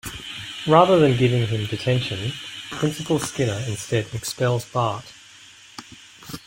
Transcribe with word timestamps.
Rather 0.67 0.97
than 0.97 1.15
giving 1.15 1.45
him 1.45 1.67
detention, 1.67 2.31
Principal 2.71 3.19
Skinner 3.19 3.63
instead 3.67 4.07
expels 4.15 4.65
Bart. 4.65 5.05